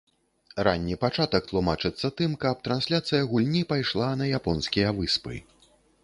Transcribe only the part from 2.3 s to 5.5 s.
каб трансляцыя гульні пайшла на японскія выспы.